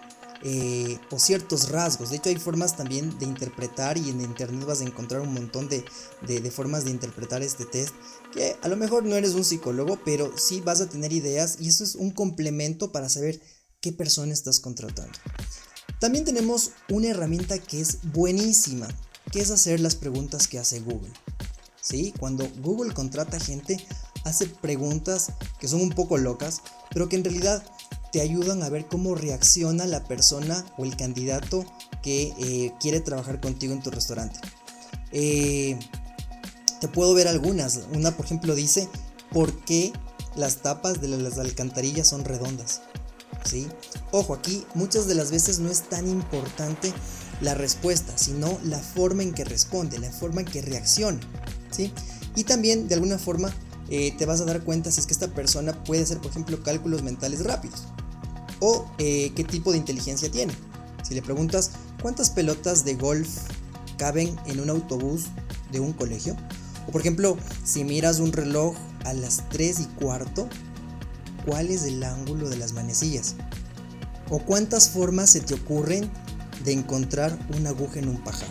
eh, 0.46 1.00
o 1.10 1.20
ciertos 1.20 1.70
rasgos. 1.70 2.10
De 2.10 2.18
hecho, 2.18 2.28
hay 2.28 2.36
formas 2.36 2.76
también 2.76 3.18
de 3.18 3.26
interpretar 3.26 3.98
y 3.98 4.10
en 4.10 4.20
internet 4.20 4.66
vas 4.66 4.82
a 4.82 4.84
encontrar 4.84 5.22
un 5.22 5.34
montón 5.34 5.70
de, 5.70 5.86
de, 6.22 6.52
formas 6.52 6.84
de 6.84 6.92
interpretar 6.92 7.42
este 7.42 7.66
test. 7.66 7.96
Que 8.34 8.58
a 8.62 8.68
lo 8.68 8.76
mejor 8.76 9.06
no 9.06 9.16
eres 9.16 9.36
un 9.36 9.46
psicólogo, 9.46 10.00
pero 10.04 10.38
sí 10.38 10.60
vas 10.60 10.82
a 10.82 10.90
tener 10.90 11.14
ideas 11.14 11.58
y 11.62 11.70
eso 11.70 11.86
es 11.86 11.96
un 11.96 12.12
complemento 12.12 12.92
para 12.92 13.08
saber 13.08 13.40
qué 13.80 13.94
persona 13.94 14.34
estás 14.34 14.60
contratando. 14.60 15.18
También 16.00 16.26
tenemos 16.26 16.72
una 16.90 17.08
herramienta 17.10 17.58
que 17.60 17.82
es 17.82 18.00
buenísima, 18.04 18.88
que 19.32 19.42
es 19.42 19.52
hacer 19.52 19.80
las 19.80 19.96
preguntas 19.96 20.48
que 20.48 20.60
hace 20.60 20.80
Google. 20.80 21.14
¿Sí? 21.82 22.14
Cuando 22.20 22.48
Google 22.62 22.94
contrata 22.94 23.40
gente, 23.40 23.78
hace 24.24 24.48
preguntas 24.48 25.32
que 25.60 25.68
son 25.68 25.82
un 25.82 25.90
poco 25.90 26.18
locas, 26.18 26.62
pero 26.92 27.10
que 27.10 27.16
en 27.16 27.24
realidad 27.24 27.64
te 28.12 28.22
ayudan 28.22 28.64
a 28.64 28.70
ver 28.70 28.88
cómo 28.88 29.16
reacciona 29.16 29.86
la 29.86 30.04
persona 30.04 30.64
o 30.78 30.86
el 30.86 30.96
candidato 30.96 31.66
que 32.04 32.34
eh, 32.38 32.72
quiere 32.80 33.00
trabajar 33.00 33.42
contigo 33.42 33.74
en 33.74 33.82
tu 33.82 33.90
restaurante. 33.90 34.40
Eh, 35.12 35.80
te 36.80 36.88
puedo 36.88 37.14
ver 37.14 37.28
algunas. 37.28 37.82
Una, 37.94 38.12
por 38.12 38.26
ejemplo, 38.26 38.56
dice, 38.56 38.88
¿por 39.32 39.58
qué 39.66 39.92
las 40.36 40.58
tapas 40.58 41.02
de 41.02 41.08
las 41.08 41.40
alcantarillas 41.40 42.08
son 42.08 42.24
redondas? 42.24 42.82
Ojo, 44.12 44.34
aquí 44.34 44.66
muchas 44.74 45.08
de 45.08 45.16
las 45.16 45.32
veces 45.32 45.60
no 45.60 45.70
es 45.70 45.84
tan 45.84 46.08
importante 46.08 46.94
la 47.42 47.54
respuesta, 47.54 48.18
sino 48.18 48.58
la 48.64 48.80
forma 48.80 49.24
en 49.24 49.34
que 49.34 49.44
responde, 49.44 50.00
la 50.00 50.12
forma 50.12 50.42
en 50.42 50.48
que 50.48 50.62
reacciona. 50.62 51.20
¿sí? 51.72 51.92
Y 52.36 52.44
también, 52.44 52.88
de 52.88 52.96
alguna 52.96 53.18
forma, 53.18 53.54
eh, 53.90 54.14
te 54.18 54.26
vas 54.26 54.42
a 54.42 54.46
dar 54.46 54.64
cuenta 54.64 54.92
si 54.92 55.00
es 55.00 55.08
que 55.08 55.14
esta 55.14 55.28
persona 55.28 55.84
puede 55.84 56.04
hacer, 56.04 56.20
por 56.20 56.32
ejemplo, 56.32 56.64
cálculos 56.64 57.04
mentales 57.04 57.44
rápidos 57.44 57.84
o 58.60 58.90
eh, 58.98 59.32
qué 59.36 59.44
tipo 59.44 59.72
de 59.72 59.78
inteligencia 59.78 60.32
tiene. 60.32 60.54
Si 61.04 61.14
le 61.14 61.22
preguntas 61.22 61.72
cuántas 62.02 62.30
pelotas 62.30 62.86
de 62.86 62.96
golf 62.96 63.28
caben 63.98 64.36
en 64.46 64.62
un 64.62 64.70
autobús 64.70 65.26
de 65.72 65.82
un 65.82 65.92
colegio, 65.92 66.38
o 66.88 66.92
por 66.92 67.02
ejemplo, 67.02 67.38
si 67.66 67.84
miras 67.84 68.20
un 68.20 68.32
reloj 68.32 68.76
a 69.04 69.14
las 69.14 69.50
3 69.50 69.82
y 69.82 69.86
cuarto, 70.00 70.48
¿cuál 71.46 71.70
es 71.70 71.84
el 71.84 72.04
ángulo 72.04 72.50
de 72.50 72.58
las 72.58 72.74
manecillas? 72.74 73.36
¿O 74.30 74.40
cuántas 74.40 74.90
formas 74.90 75.30
se 75.30 75.42
te 75.42 75.54
ocurren 75.54 76.10
de 76.64 76.72
encontrar 76.72 77.38
una 77.56 77.70
aguja 77.70 78.00
en 78.00 78.10
un 78.10 78.24
pajar? 78.24 78.50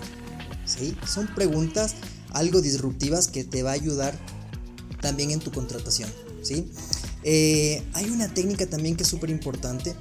¿Sí? 0.64 0.96
Son 1.06 1.26
preguntas 1.34 1.94
algo 2.30 2.60
disruptivas 2.60 3.28
que 3.28 3.44
te 3.44 3.62
va 3.62 3.70
a 3.70 3.74
ayudar 3.74 4.18
también 5.00 5.30
en 5.30 5.40
tu 5.40 5.50
contratación. 5.50 6.10
¿sí? 6.42 6.70
Eh, 7.24 7.82
hay 7.92 8.06
una 8.10 8.32
técnica 8.32 8.66
también 8.66 8.96
que 8.96 9.02
es 9.02 9.08
súper 9.08 9.30
importante, 9.30 9.94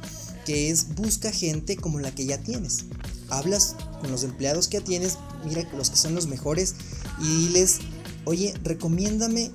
que 0.46 0.70
es 0.70 0.96
busca 0.96 1.32
gente 1.32 1.76
como 1.76 2.00
la 2.00 2.14
que 2.14 2.26
ya 2.26 2.38
tienes. 2.40 2.86
Hablas 3.30 3.76
con 4.02 4.12
los 4.12 4.24
empleados 4.24 4.68
que 4.68 4.80
ya 4.80 4.84
tienes, 4.84 5.18
mira 5.46 5.68
los 5.76 5.90
que 5.90 5.96
son 5.96 6.16
los 6.16 6.28
mejores 6.28 6.76
y 7.22 7.48
diles, 7.48 7.80
oye, 8.26 8.54
recomiéndame 8.64 9.52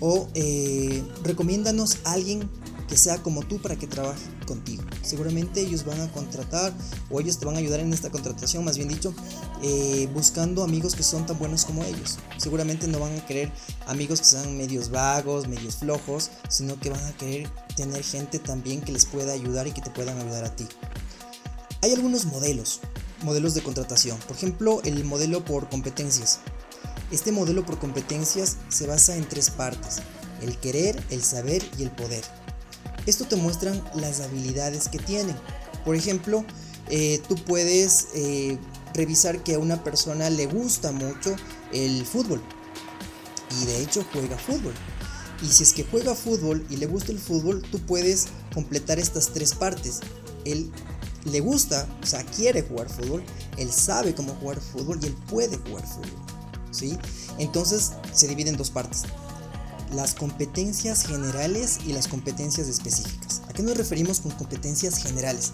o 0.00 0.28
eh, 0.34 1.02
recomiéndanos 1.22 1.98
a 2.04 2.12
alguien 2.12 2.50
que 2.88 2.96
sea 2.96 3.22
como 3.22 3.42
tú 3.42 3.60
para 3.60 3.76
que 3.76 3.86
trabaje 3.86 4.22
contigo. 4.46 4.82
Seguramente 5.02 5.60
ellos 5.60 5.84
van 5.84 6.00
a 6.00 6.10
contratar 6.12 6.72
o 7.10 7.20
ellos 7.20 7.38
te 7.38 7.46
van 7.46 7.56
a 7.56 7.58
ayudar 7.58 7.80
en 7.80 7.92
esta 7.92 8.10
contratación, 8.10 8.64
más 8.64 8.76
bien 8.76 8.88
dicho, 8.88 9.14
eh, 9.62 10.08
buscando 10.14 10.62
amigos 10.62 10.94
que 10.94 11.02
son 11.02 11.26
tan 11.26 11.38
buenos 11.38 11.64
como 11.64 11.84
ellos. 11.84 12.18
Seguramente 12.38 12.86
no 12.86 12.98
van 13.00 13.16
a 13.16 13.26
querer 13.26 13.52
amigos 13.86 14.20
que 14.20 14.26
sean 14.26 14.56
medios 14.56 14.90
vagos, 14.90 15.48
medios 15.48 15.76
flojos, 15.76 16.30
sino 16.48 16.78
que 16.78 16.90
van 16.90 17.04
a 17.04 17.16
querer 17.16 17.50
tener 17.76 18.02
gente 18.02 18.38
también 18.38 18.80
que 18.80 18.92
les 18.92 19.06
pueda 19.06 19.32
ayudar 19.32 19.66
y 19.66 19.72
que 19.72 19.82
te 19.82 19.90
puedan 19.90 20.18
ayudar 20.18 20.44
a 20.44 20.54
ti. 20.54 20.66
Hay 21.82 21.92
algunos 21.92 22.24
modelos, 22.24 22.80
modelos 23.22 23.54
de 23.54 23.62
contratación. 23.62 24.18
Por 24.26 24.36
ejemplo, 24.36 24.80
el 24.84 25.04
modelo 25.04 25.44
por 25.44 25.68
competencias. 25.68 26.40
Este 27.10 27.30
modelo 27.30 27.64
por 27.64 27.78
competencias 27.78 28.56
se 28.68 28.86
basa 28.86 29.16
en 29.16 29.28
tres 29.28 29.50
partes, 29.50 29.98
el 30.42 30.58
querer, 30.58 31.00
el 31.10 31.22
saber 31.22 31.62
y 31.78 31.84
el 31.84 31.90
poder. 31.92 32.24
Esto 33.06 33.24
te 33.24 33.36
muestran 33.36 33.82
las 33.94 34.20
habilidades 34.20 34.88
que 34.88 34.98
tienen. 34.98 35.36
Por 35.84 35.94
ejemplo, 35.94 36.44
eh, 36.88 37.22
tú 37.28 37.36
puedes 37.36 38.08
eh, 38.14 38.58
revisar 38.94 39.42
que 39.44 39.54
a 39.54 39.58
una 39.60 39.82
persona 39.84 40.28
le 40.28 40.46
gusta 40.46 40.90
mucho 40.90 41.34
el 41.72 42.04
fútbol. 42.04 42.42
Y 43.62 43.66
de 43.66 43.82
hecho 43.82 44.04
juega 44.12 44.36
fútbol. 44.36 44.74
Y 45.40 45.46
si 45.46 45.62
es 45.62 45.72
que 45.72 45.84
juega 45.84 46.14
fútbol 46.14 46.66
y 46.68 46.76
le 46.76 46.86
gusta 46.86 47.12
el 47.12 47.18
fútbol, 47.20 47.62
tú 47.70 47.78
puedes 47.78 48.26
completar 48.52 48.98
estas 48.98 49.32
tres 49.32 49.54
partes. 49.54 50.00
Él 50.44 50.72
le 51.24 51.40
gusta, 51.40 51.86
o 52.02 52.06
sea, 52.06 52.24
quiere 52.24 52.62
jugar 52.62 52.88
fútbol, 52.88 53.22
él 53.56 53.70
sabe 53.70 54.14
cómo 54.14 54.34
jugar 54.34 54.60
fútbol 54.60 54.98
y 55.02 55.06
él 55.06 55.16
puede 55.28 55.58
jugar 55.58 55.86
fútbol. 55.86 56.10
¿Sí? 56.72 56.98
Entonces 57.38 57.92
se 58.12 58.26
divide 58.26 58.50
en 58.50 58.56
dos 58.56 58.70
partes 58.70 59.04
las 59.92 60.14
competencias 60.14 61.06
generales 61.06 61.78
y 61.86 61.92
las 61.92 62.08
competencias 62.08 62.68
específicas. 62.68 63.42
¿A 63.48 63.52
qué 63.52 63.62
nos 63.62 63.76
referimos 63.76 64.20
con 64.20 64.32
competencias 64.32 64.98
generales? 64.98 65.52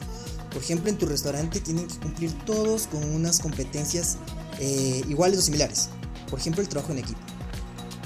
Por 0.53 0.63
ejemplo, 0.63 0.91
en 0.91 0.99
tu 0.99 1.07
restaurante 1.07 1.61
tienen 1.61 1.87
que 1.87 1.99
cumplir 1.99 2.33
todos 2.45 2.87
con 2.87 3.05
unas 3.05 3.41
competencias 3.41 4.17
eh, 4.59 5.03
iguales 5.09 5.39
o 5.39 5.43
similares. 5.43 5.89
Por 6.29 6.39
ejemplo, 6.39 6.63
el 6.63 6.69
trabajo 6.69 6.93
en 6.93 6.99
equipo. 6.99 7.21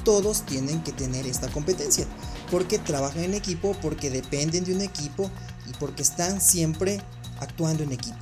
Todos 0.05 0.47
tienen 0.47 0.83
que 0.83 0.93
tener 0.93 1.27
esta 1.27 1.49
competencia 1.49 2.07
porque 2.51 2.79
trabajan 2.79 3.25
en 3.25 3.35
equipo, 3.35 3.77
porque 3.83 4.11
dependen 4.11 4.65
de 4.65 4.75
un 4.75 4.81
equipo 4.81 5.31
y 5.69 5.73
porque 5.79 6.03
están 6.03 6.41
siempre 6.41 7.01
actuando 7.41 7.83
en 7.83 7.93
equipo. 7.93 8.17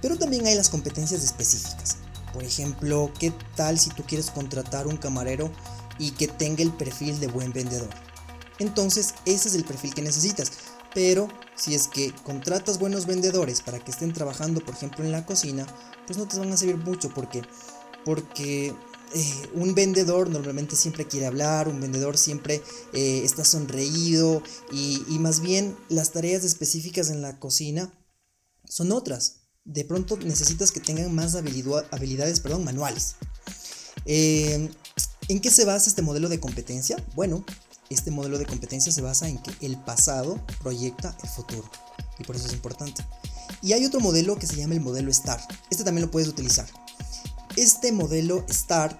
Pero 0.00 0.16
también 0.16 0.46
hay 0.46 0.54
las 0.54 0.68
competencias 0.68 1.22
específicas. 1.22 1.98
Por 2.32 2.44
ejemplo, 2.44 3.10
¿qué 3.18 3.32
tal 3.54 3.78
si 3.78 3.90
tú 3.90 4.02
quieres 4.04 4.30
contratar 4.30 4.86
un 4.86 4.96
camarero 4.96 5.50
y 5.98 6.12
que 6.12 6.28
tenga 6.28 6.62
el 6.62 6.72
perfil 6.72 7.18
de 7.20 7.28
buen 7.28 7.52
vendedor. 7.52 7.90
Entonces 8.58 9.14
ese 9.24 9.48
es 9.48 9.54
el 9.54 9.64
perfil 9.64 9.94
que 9.94 10.02
necesitas. 10.02 10.52
Pero 10.94 11.28
si 11.54 11.74
es 11.74 11.88
que 11.88 12.14
contratas 12.24 12.78
buenos 12.78 13.06
vendedores 13.06 13.60
para 13.60 13.78
que 13.78 13.90
estén 13.90 14.12
trabajando, 14.12 14.60
por 14.60 14.74
ejemplo, 14.74 15.04
en 15.04 15.12
la 15.12 15.26
cocina, 15.26 15.66
pues 16.06 16.18
no 16.18 16.26
te 16.26 16.38
van 16.38 16.52
a 16.52 16.56
servir 16.56 16.78
mucho 16.78 17.10
porque, 17.12 17.42
porque 18.04 18.74
eh, 19.14 19.48
un 19.54 19.74
vendedor 19.74 20.30
normalmente 20.30 20.74
siempre 20.74 21.06
quiere 21.06 21.26
hablar, 21.26 21.68
un 21.68 21.80
vendedor 21.80 22.16
siempre 22.16 22.62
eh, 22.92 23.22
está 23.24 23.44
sonreído 23.44 24.42
y, 24.72 25.04
más 25.20 25.40
bien 25.40 25.76
las 25.88 26.12
tareas 26.12 26.44
específicas 26.44 27.10
en 27.10 27.22
la 27.22 27.38
cocina 27.38 27.92
son 28.64 28.90
otras. 28.90 29.42
De 29.64 29.84
pronto 29.84 30.16
necesitas 30.16 30.72
que 30.72 30.80
tengan 30.80 31.14
más 31.14 31.34
habilidades 31.34 32.40
perdón, 32.40 32.64
manuales. 32.64 33.16
Eh, 34.06 34.70
¿En 35.28 35.40
qué 35.40 35.50
se 35.50 35.64
basa 35.64 35.88
este 35.88 36.02
modelo 36.02 36.28
de 36.28 36.38
competencia? 36.38 36.96
Bueno, 37.16 37.44
este 37.90 38.12
modelo 38.12 38.38
de 38.38 38.46
competencia 38.46 38.92
se 38.92 39.02
basa 39.02 39.28
en 39.28 39.38
que 39.38 39.66
el 39.66 39.76
pasado 39.76 40.40
proyecta 40.62 41.16
el 41.20 41.28
futuro 41.28 41.68
y 42.20 42.22
por 42.22 42.36
eso 42.36 42.46
es 42.46 42.52
importante. 42.52 43.04
Y 43.60 43.72
hay 43.72 43.84
otro 43.84 43.98
modelo 43.98 44.38
que 44.38 44.46
se 44.46 44.54
llama 44.54 44.74
el 44.74 44.80
modelo 44.80 45.12
STAR. 45.12 45.40
Este 45.68 45.82
también 45.82 46.06
lo 46.06 46.12
puedes 46.12 46.28
utilizar. 46.28 46.68
Este 47.56 47.90
modelo 47.90 48.44
STAR 48.48 48.96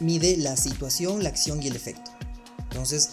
mide 0.00 0.36
la 0.36 0.56
situación, 0.56 1.22
la 1.22 1.28
acción 1.28 1.62
y 1.62 1.68
el 1.68 1.76
efecto. 1.76 2.10
Entonces, 2.70 3.10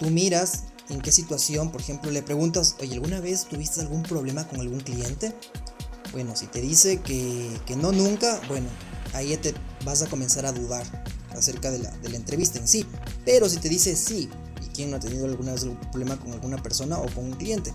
tú 0.00 0.10
miras 0.10 0.64
en 0.88 1.00
qué 1.00 1.12
situación, 1.12 1.70
por 1.70 1.80
ejemplo, 1.80 2.10
le 2.10 2.24
preguntas, 2.24 2.74
oye, 2.80 2.94
¿alguna 2.94 3.20
vez 3.20 3.44
tuviste 3.44 3.80
algún 3.82 4.02
problema 4.02 4.48
con 4.48 4.60
algún 4.60 4.80
cliente? 4.80 5.32
Bueno, 6.10 6.34
si 6.34 6.46
te 6.46 6.60
dice 6.60 7.00
que, 7.02 7.56
que 7.66 7.76
no 7.76 7.92
nunca, 7.92 8.40
bueno, 8.48 8.68
ahí 9.12 9.36
te 9.36 9.54
vas 9.84 10.02
a 10.02 10.08
comenzar 10.08 10.44
a 10.44 10.50
dudar 10.50 10.84
acerca 11.38 11.70
de 11.70 11.78
la, 11.78 11.90
de 11.98 12.08
la 12.08 12.16
entrevista 12.16 12.58
en 12.58 12.68
sí. 12.68 12.86
Pero 13.24 13.48
si 13.48 13.58
te 13.58 13.68
dice 13.68 13.96
sí, 13.96 14.28
y 14.62 14.66
quién 14.68 14.90
no 14.90 14.96
ha 14.96 15.00
tenido 15.00 15.26
alguna 15.26 15.52
vez 15.52 15.62
algún 15.62 15.80
problema 15.90 16.18
con 16.18 16.32
alguna 16.32 16.62
persona 16.62 16.98
o 16.98 17.06
con 17.14 17.24
un 17.24 17.32
cliente, 17.32 17.72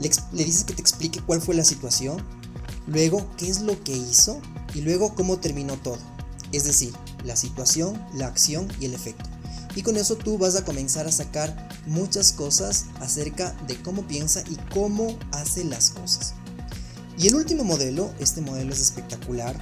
le, 0.00 0.10
le 0.32 0.44
dices 0.44 0.64
que 0.64 0.74
te 0.74 0.80
explique 0.80 1.20
cuál 1.20 1.40
fue 1.40 1.54
la 1.54 1.64
situación, 1.64 2.22
luego 2.86 3.26
qué 3.36 3.48
es 3.48 3.60
lo 3.60 3.82
que 3.84 3.96
hizo 3.96 4.40
y 4.74 4.80
luego 4.80 5.14
cómo 5.14 5.38
terminó 5.38 5.74
todo. 5.76 5.98
Es 6.52 6.64
decir, 6.64 6.92
la 7.24 7.36
situación, 7.36 8.02
la 8.14 8.26
acción 8.26 8.68
y 8.80 8.86
el 8.86 8.94
efecto. 8.94 9.28
Y 9.74 9.82
con 9.82 9.96
eso 9.96 10.16
tú 10.16 10.38
vas 10.38 10.56
a 10.56 10.64
comenzar 10.64 11.06
a 11.06 11.12
sacar 11.12 11.68
muchas 11.86 12.32
cosas 12.32 12.86
acerca 13.00 13.52
de 13.66 13.80
cómo 13.82 14.06
piensa 14.06 14.42
y 14.50 14.56
cómo 14.72 15.16
hace 15.32 15.64
las 15.64 15.90
cosas. 15.90 16.34
Y 17.18 17.28
el 17.28 17.34
último 17.34 17.64
modelo, 17.64 18.12
este 18.18 18.40
modelo 18.40 18.72
es 18.72 18.80
espectacular, 18.80 19.56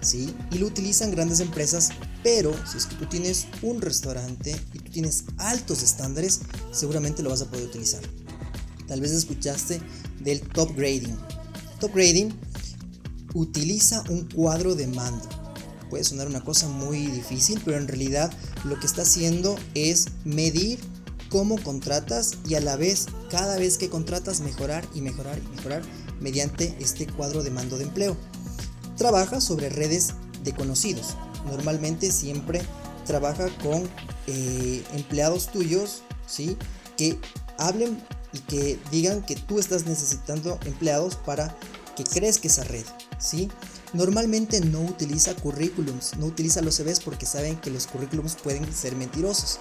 ¿sí? 0.00 0.34
Y 0.50 0.58
lo 0.58 0.66
utilizan 0.66 1.10
grandes 1.10 1.40
empresas, 1.40 1.90
pero 2.22 2.54
si 2.66 2.78
es 2.78 2.86
que 2.86 2.96
tú 2.96 3.06
tienes 3.06 3.46
un 3.62 3.80
restaurante 3.80 4.56
y 4.72 4.78
tú 4.78 4.90
tienes 4.90 5.24
altos 5.36 5.82
estándares, 5.82 6.40
seguramente 6.72 7.22
lo 7.22 7.30
vas 7.30 7.42
a 7.42 7.50
poder 7.50 7.66
utilizar. 7.66 8.02
Tal 8.86 9.00
vez 9.00 9.12
escuchaste 9.12 9.80
del 10.20 10.40
top 10.40 10.74
grading. 10.74 11.16
Top 11.78 11.94
grading 11.94 12.34
utiliza 13.34 14.02
un 14.08 14.28
cuadro 14.28 14.74
de 14.74 14.86
mando. 14.86 15.28
Puede 15.90 16.04
sonar 16.04 16.26
una 16.26 16.42
cosa 16.42 16.68
muy 16.68 17.06
difícil, 17.06 17.60
pero 17.64 17.78
en 17.78 17.88
realidad 17.88 18.32
lo 18.64 18.78
que 18.78 18.86
está 18.86 19.02
haciendo 19.02 19.56
es 19.74 20.06
medir 20.24 20.78
cómo 21.28 21.62
contratas 21.62 22.32
y 22.48 22.54
a 22.54 22.60
la 22.60 22.76
vez 22.76 23.06
cada 23.30 23.58
vez 23.58 23.78
que 23.78 23.88
contratas 23.88 24.40
mejorar 24.40 24.86
y 24.94 25.02
mejorar 25.02 25.38
y 25.38 25.56
mejorar 25.56 25.82
mediante 26.20 26.76
este 26.80 27.06
cuadro 27.06 27.42
de 27.42 27.50
mando 27.50 27.78
de 27.78 27.84
empleo. 27.84 28.16
Trabaja 28.96 29.40
sobre 29.40 29.68
redes 29.68 30.14
de 30.42 30.52
conocidos. 30.54 31.16
Normalmente 31.46 32.10
siempre 32.12 32.62
trabaja 33.06 33.48
con 33.62 33.88
eh, 34.26 34.84
empleados 34.92 35.50
tuyos, 35.50 36.02
¿sí? 36.26 36.56
Que 36.96 37.18
hablen 37.58 38.02
y 38.32 38.38
que 38.40 38.78
digan 38.90 39.22
que 39.22 39.36
tú 39.36 39.58
estás 39.58 39.86
necesitando 39.86 40.58
empleados 40.66 41.16
para 41.16 41.56
que 41.96 42.04
crezca 42.04 42.48
esa 42.48 42.64
red, 42.64 42.84
¿sí? 43.18 43.48
Normalmente 43.94 44.60
no 44.60 44.80
utiliza 44.82 45.34
currículums, 45.34 46.16
no 46.18 46.26
utiliza 46.26 46.60
los 46.60 46.76
CVs 46.76 47.00
porque 47.00 47.26
saben 47.26 47.56
que 47.56 47.70
los 47.70 47.86
currículums 47.86 48.36
pueden 48.36 48.70
ser 48.72 48.94
mentirosos. 48.94 49.58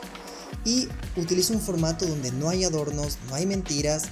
Y 0.65 0.87
utiliza 1.15 1.53
un 1.53 1.61
formato 1.61 2.05
donde 2.05 2.31
no 2.31 2.49
hay 2.49 2.63
adornos, 2.65 3.17
no 3.29 3.35
hay 3.35 3.45
mentiras, 3.45 4.03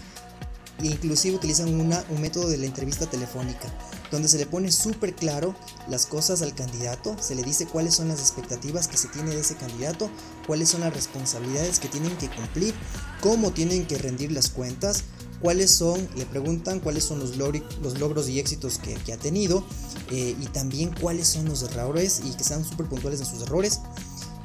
e 0.81 0.87
inclusive 0.87 1.35
utilizan 1.35 1.79
una, 1.79 2.03
un 2.09 2.21
método 2.21 2.49
de 2.49 2.57
la 2.57 2.65
entrevista 2.65 3.05
telefónica, 3.05 3.67
donde 4.11 4.27
se 4.27 4.37
le 4.37 4.45
pone 4.45 4.71
súper 4.71 5.15
claro 5.15 5.55
las 5.87 6.05
cosas 6.05 6.41
al 6.41 6.53
candidato, 6.53 7.15
se 7.19 7.35
le 7.35 7.43
dice 7.43 7.65
cuáles 7.65 7.95
son 7.95 8.07
las 8.07 8.19
expectativas 8.19 8.87
que 8.87 8.97
se 8.97 9.07
tiene 9.07 9.31
de 9.31 9.41
ese 9.41 9.55
candidato, 9.55 10.09
cuáles 10.47 10.69
son 10.69 10.81
las 10.81 10.93
responsabilidades 10.93 11.79
que 11.79 11.87
tienen 11.87 12.15
que 12.17 12.29
cumplir, 12.29 12.73
cómo 13.21 13.51
tienen 13.51 13.85
que 13.85 13.97
rendir 13.97 14.31
las 14.31 14.49
cuentas, 14.49 15.03
cuáles 15.41 15.71
son, 15.71 16.07
le 16.15 16.25
preguntan 16.25 16.79
cuáles 16.79 17.03
son 17.03 17.19
los, 17.19 17.37
logros 17.37 18.29
y 18.29 18.39
éxitos 18.39 18.79
que, 18.79 19.13
ha 19.13 19.17
tenido 19.17 19.63
eh, 20.11 20.35
y 20.39 20.45
también 20.47 20.93
cuáles 20.99 21.27
son 21.27 21.45
los 21.45 21.63
errores 21.63 22.21
y 22.25 22.31
que 22.31 22.43
sean 22.43 22.63
súper 22.63 22.87
puntuales 22.87 23.19
en 23.19 23.25
sus 23.25 23.41
errores. 23.41 23.79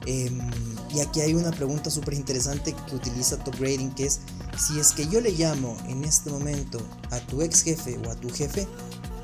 Em, 0.07 0.41
y 0.95 1.01
aquí 1.01 1.21
hay 1.21 1.35
una 1.35 1.51
pregunta 1.51 1.91
súper 1.91 2.15
interesante 2.15 2.75
que 2.75 2.95
utiliza 2.95 3.37
Top 3.45 3.55
Grading 3.59 3.93
que 3.93 4.07
es 4.07 4.21
si 4.59 4.81
es 4.81 4.93
que 4.93 5.07
yo 5.07 5.21
le 5.21 5.31
llamo 5.33 5.77
en 5.87 6.05
este 6.05 6.31
momento 6.31 6.81
a 7.11 7.21
tu 7.21 7.43
ex 7.43 7.63
jefe 7.63 7.99
o 8.07 8.11
a 8.11 8.15
tu 8.15 8.31
jefe, 8.31 8.67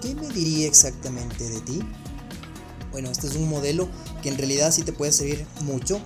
¿qué 0.00 0.15
me 0.15 0.29
diría 0.29 0.67
exactamente 0.67 1.49
de 1.49 1.61
ti? 1.61 1.81
Bueno, 2.91 3.11
este 3.11 3.26
es 3.26 3.37
un 3.37 3.49
modelo 3.49 3.88
que 4.23 4.29
en 4.29 4.38
realidad 4.38 4.73
sí 4.73 4.83
te 4.83 4.93
puede 4.93 5.12
servir 5.12 5.47
mucho 5.62 6.00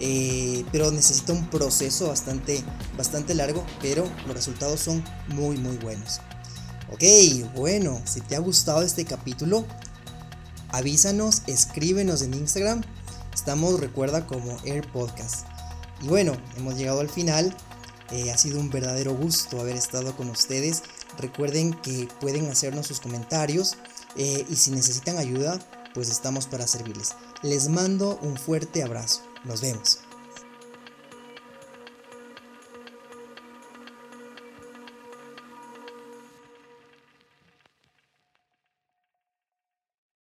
eh, 0.00 0.64
pero 0.72 0.90
necesita 0.90 1.32
un 1.32 1.46
proceso 1.48 2.08
bastante, 2.08 2.62
bastante 2.96 3.34
largo, 3.34 3.64
pero 3.80 4.08
los 4.26 4.34
resultados 4.34 4.80
son 4.80 5.04
muy 5.28 5.56
muy 5.56 5.76
buenos. 5.76 6.20
Ok, 6.92 7.02
bueno, 7.54 8.00
si 8.04 8.20
te 8.20 8.36
ha 8.36 8.40
gustado 8.40 8.82
este 8.82 9.04
capítulo, 9.04 9.64
avísanos, 10.70 11.42
escríbenos 11.46 12.22
en 12.22 12.34
Instagram. 12.34 12.82
Estamos, 13.32 13.80
recuerda, 13.80 14.26
como 14.26 14.56
Air 14.64 14.90
Podcast. 14.92 15.46
Y 16.02 16.08
bueno, 16.08 16.36
hemos 16.56 16.76
llegado 16.76 17.00
al 17.00 17.08
final. 17.08 17.56
Eh, 18.10 18.30
ha 18.30 18.38
sido 18.38 18.60
un 18.60 18.70
verdadero 18.70 19.14
gusto 19.14 19.60
haber 19.60 19.76
estado 19.76 20.16
con 20.16 20.28
ustedes. 20.28 20.82
Recuerden 21.18 21.74
que 21.74 22.08
pueden 22.20 22.50
hacernos 22.50 22.86
sus 22.86 23.00
comentarios 23.00 23.76
eh, 24.16 24.44
y 24.48 24.56
si 24.56 24.70
necesitan 24.70 25.18
ayuda, 25.18 25.58
pues 25.94 26.10
estamos 26.10 26.46
para 26.46 26.66
servirles. 26.66 27.14
Les 27.42 27.68
mando 27.68 28.18
un 28.22 28.36
fuerte 28.36 28.82
abrazo. 28.82 29.22
Nos 29.44 29.60
vemos. 29.60 30.00